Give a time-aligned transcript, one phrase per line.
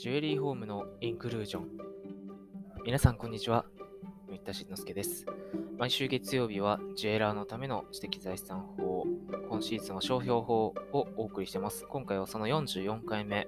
[0.00, 1.68] ジュエリーホームのインクルージョン。
[2.86, 3.66] 皆さん、こんにちは。
[4.30, 5.26] 三田慎之介です。
[5.76, 9.04] 毎週月曜日は、ジュエラーのための知的財産法、
[9.50, 11.84] 今シーズンは商標法をお送りしています。
[11.86, 13.46] 今回はその44回目。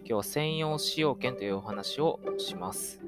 [0.00, 3.00] 今日は専用使用権というお話をします。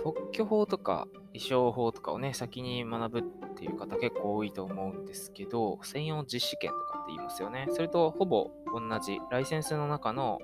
[0.00, 3.22] 特許法とか衣装法とかをね、先に学ぶっ
[3.56, 7.66] ていう方結構多いと思うんですけど、専用実施権とかって言いますよね。
[7.72, 10.38] それとほぼ同じライセンスの中の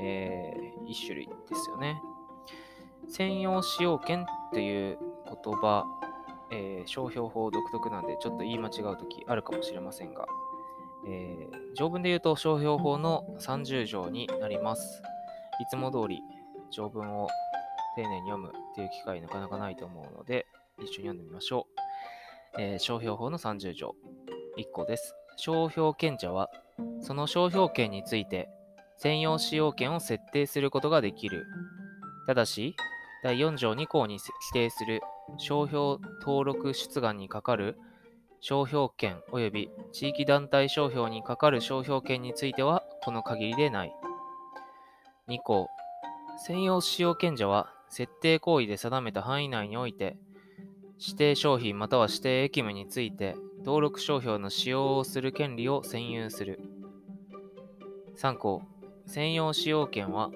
[0.00, 2.00] えー、一種類ですよね。
[3.08, 5.84] 専用使用権っていう言葉、
[6.50, 10.26] えー、商標法独特なんでちょっと言い間違うときあるかもしれませんが、
[11.06, 15.02] えー、条文で言うと商標法の30条になります。
[15.60, 16.20] いつも通り
[16.70, 17.28] 条文を
[17.96, 20.46] 丁寧に読むっていう機会なかなかないと思うので、
[20.78, 21.66] 一緒に読んでみましょ
[22.56, 22.60] う。
[22.60, 23.94] えー、商標法の30条。
[24.56, 25.14] 1個です。
[25.36, 26.50] 商標権者は、
[27.00, 28.48] その商標権について
[29.02, 31.46] 専用使用権を設定することができる。
[32.26, 32.76] ただし、
[33.22, 35.00] 第4条2項に規定する
[35.38, 37.78] 商標登録出願にかかる
[38.40, 43.92] 商標権及び地域団体商標にかかる商標権についてはこの限りでない。
[45.28, 45.68] 2項、
[46.36, 50.18] 専用使用権者は設定行為で定めた範囲内において
[50.98, 53.34] 指定商品または指定役務について
[53.64, 56.60] 登録商標の使用をする権利を占有する。
[58.18, 58.62] 3項、
[59.10, 60.30] 専用使用権は、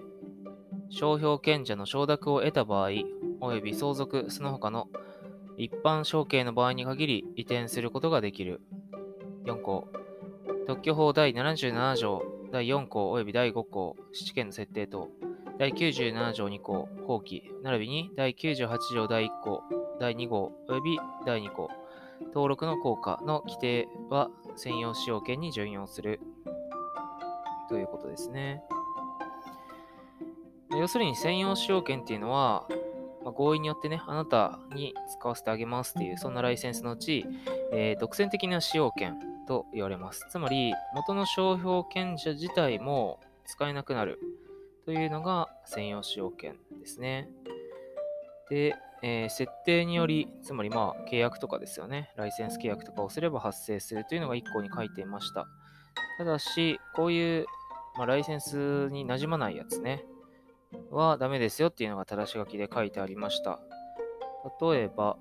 [0.88, 4.88] 商標権者の承諾を得た場合、及び相続、その他の
[5.56, 8.60] 一般承継の場合に限り移転することができる。
[9.44, 9.86] 4項、
[10.66, 15.08] 特許法第77条第4項及び第5項、七権の設定等、
[15.56, 19.62] 第97条2項、法規、並びに第98条第1項、
[20.00, 21.70] 第2号及び第2項、
[22.34, 26.18] 登録の効果の規定は専用使用権に準用する。
[27.68, 28.62] ということですね。
[30.70, 32.66] 要するに専用使用権っていうのは、
[33.22, 37.24] まあ、合意によってね、あなたに使わせてあげますっていう、そんなライセンスのうち、
[37.72, 40.26] えー、独占的な使用権と言われます。
[40.30, 44.18] つまり、元の商標権者自体も使えなくなる
[44.84, 47.28] というのが専用使用権ですね。
[48.50, 52.12] で、えー、設定により、つまりまあ契約とかですよね。
[52.16, 55.46] ライセンス契約とかをすれば発生するというのが1項に書いていました。
[56.18, 57.46] ただし、こういう、
[57.96, 60.04] まあ、ライセンスになじまないやつね、
[60.90, 63.60] はダメですよっていうのが正し書きで書いてありました。
[64.60, 65.16] 例えば、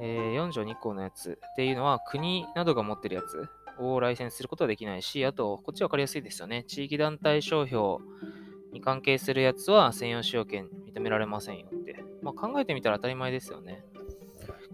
[0.00, 3.48] えー、4条2項のやつっていうのは国などが持ってるやつ
[3.78, 6.64] をライセンスすることはできないし、あと、こっちは分かりやすいですよね。
[6.64, 7.98] 地域団体商標
[8.72, 12.04] に関係するやつは専用使用権認められませんよって。
[12.22, 13.84] まあ、考えてみたら当たり前ですよね。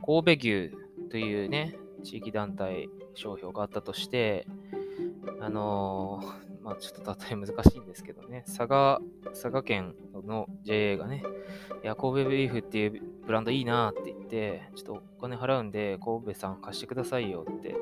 [0.05, 4.47] 神戸牛というね、地域団体商標があったとして、
[5.41, 9.95] あのー、まあちょっと例え難しいんですけどね、佐賀、佐賀県
[10.25, 11.23] の JA がね、
[11.83, 17.75] いや、神戸ビーフっていうブランドいいなって言って、ちょっとお金払うんで、神戸さん貸してくださいよって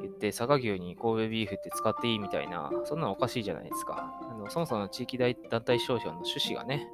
[0.00, 4.18] 言って、佐賀牛に神戸ビーフって使っていいみたいな、そんなのおかしいじゃないですか。
[4.22, 6.88] あのそもそも地域団体商標の趣旨がね、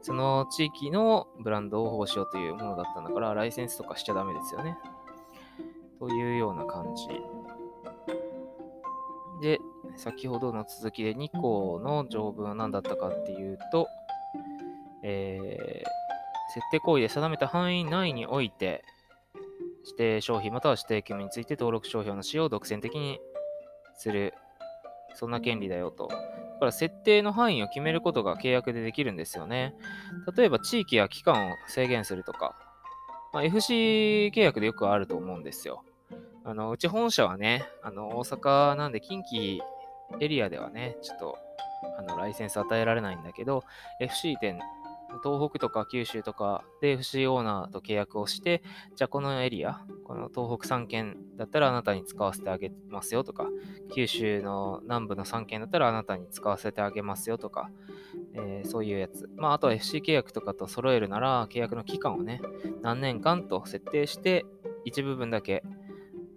[0.00, 4.78] その地域のブランドを保護しようというものだったんだから、ライセンスとかしちゃダメですよね。
[5.98, 7.08] というような感じ。
[9.40, 9.60] で、
[9.96, 13.88] 先ほどの続きで2項の条文は何だったかっていうと、
[15.02, 18.84] えー、設定行為で定めた範囲内において、
[19.84, 23.20] 指定商品または指定義務について登録商標の使用を独占的に
[23.94, 24.34] する、
[25.14, 26.08] そんな権利だよと。
[26.08, 26.16] だ
[26.60, 29.74] から設定の範囲を決めることが契約でできるんですよね。
[30.36, 32.56] 例えば地域や期間を制限するとか、
[33.32, 35.84] まあ、FC 契約でよくあると思うんですよ。
[36.48, 39.58] あの、うち本社はね、あの、大阪なんで近畿
[40.18, 41.38] エリアではね、ちょっと、
[41.98, 43.64] あの、ライセンス与えられないんだけど、
[44.00, 44.58] FC 店、
[45.22, 48.62] 東北とか九州とかで FC オーナーと契約をして、
[48.96, 53.46] じゃあこのエリア、この東北3県だったらあなたに使わせてあげますよとか、
[53.94, 57.70] 九州の南部の3県だったらあなたに使わせてあげますよとか、
[58.32, 59.28] えー、そういうやつ。
[59.36, 62.40] まあ、あとは FC 契約とかと揃えるなら、契約の期間をね、
[62.80, 64.46] 何年間と設定して、
[64.84, 65.62] 一部分だけ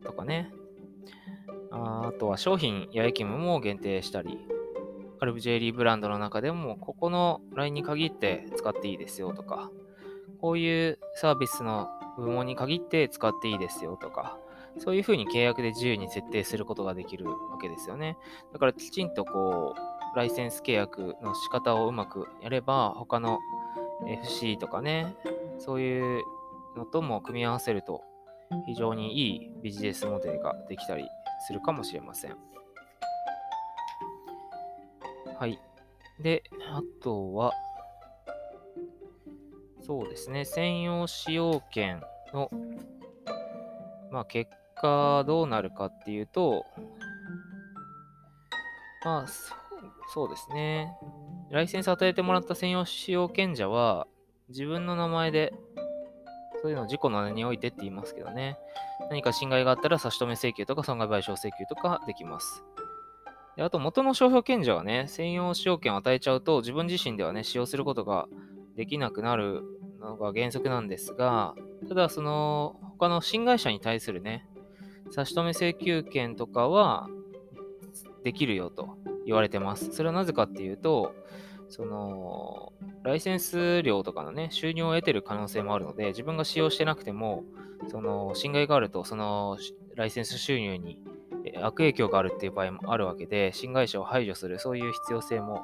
[0.03, 0.51] とかね。
[1.71, 4.47] ああとは商品や駅務も限定したり、
[5.19, 9.71] アルブジェリーブランドの中でも、ここのラインに限って使っていいですよとか、
[10.39, 14.37] こういうサービスの部門に限って使っていいですよとか、
[14.77, 18.17] そういうふうに契約で自由に設定することができるわけですよね。
[18.51, 23.39] だからきちんとこう、ライセンス契約の仕方をうまくやれば、他の
[24.07, 25.15] FC とかね、
[25.59, 26.23] そういう
[26.75, 28.01] のとも組み合わせると
[28.65, 31.07] 非常にいいビジネスモデルができたり
[31.47, 32.35] するかもしれません。
[35.39, 35.59] はい。
[36.19, 37.53] で、あとは、
[39.81, 42.01] そうですね、専用使用権
[42.33, 42.51] の、
[44.11, 46.65] まあ、結果どうなるかっていうと、
[49.03, 49.25] まあ、
[50.13, 50.95] そうですね。
[51.49, 54.07] ライセンス与えてもらった専用使用権者は、
[54.49, 55.53] 自分の名前で、
[56.61, 58.57] そういうのを事故の名においてって言いますけどね。
[59.09, 62.63] 何か侵害があったら差し止め請求とか損害賠償請求とかできます。
[63.55, 68.27] であと、元の商標権者はね、専用使用権を与えちゃうと、自分自身ではね、使用することが
[68.75, 69.63] できなくなる
[69.99, 71.55] のが原則なんですが、
[71.89, 74.47] ただ、その、他の新会社に対するね、
[75.09, 77.09] 差し止め請求権とかは
[78.23, 79.91] できるよと言われてます。
[79.91, 81.13] それはなぜかっていうと、
[81.71, 82.73] その、
[83.03, 87.43] ライセンス料とかのね、収入を得てる可能性もあるので、自分が使用してなくても、
[87.87, 89.57] その、侵害があると、その、
[89.95, 90.99] ライセンス収入に
[91.61, 95.63] 悪影響があるっていう場合もあるわけで、新会社を排除する、そういう必要性も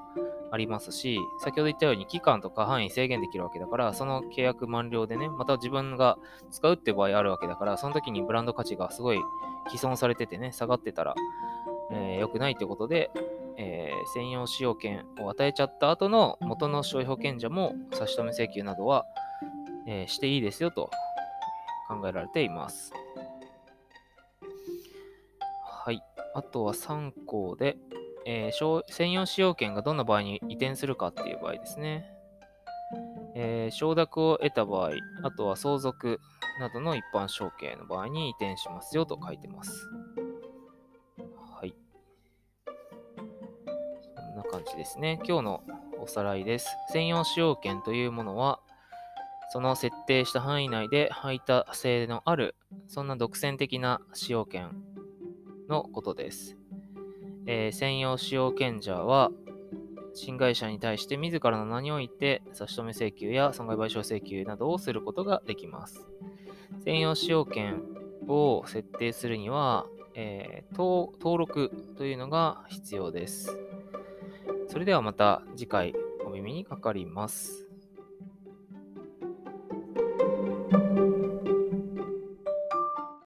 [0.51, 6.17] ありますし、先ほど言ったように期間とか範囲制限できるわけだから、その契約満了でね、また自分が
[6.51, 9.19] 使うって場合あるわけだから、その時にブランド価値がすごい
[9.69, 11.15] 既存されててね、下がってたら、
[11.91, 13.11] えー、良くないってことで、
[13.57, 19.05] えー、専用使用権を与えちゃった後の元の消費保険者も差し止め請求などは、
[19.87, 20.91] えー、していいですよと
[21.87, 22.93] 考えられています。
[25.63, 26.01] はい。
[26.35, 27.77] あとは3項で、
[28.25, 32.11] えー、専用使用権がどんな場合に移転するかっていう場合ですね。
[33.35, 34.91] えー、承諾を得た場合、
[35.23, 36.19] あとは相続
[36.59, 39.87] などの一般承継の場合に移転しますよと書いてます。
[44.75, 45.19] ですね。
[45.23, 45.63] 今日の
[45.99, 46.67] おさらいです。
[46.91, 48.59] 専用使用権というものは、
[49.49, 52.55] その設定した範囲内で排他性のある、
[52.87, 54.71] そんな独占的な使用権
[55.69, 56.57] のことです。
[57.45, 59.31] えー、専用使用権者は、
[60.13, 66.07] 新会社に対して自らの名において差し止め請求や損害賠償請求などをすることができます。
[66.83, 67.83] 専用使用権
[68.27, 69.85] を設定するには、
[70.15, 73.57] えー、登録というのが必要です。
[74.67, 75.93] それではまた次回
[76.25, 77.66] お耳にかかります。